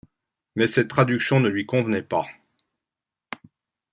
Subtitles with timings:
[0.55, 2.25] Mais cette traduction ne lui convenait pas.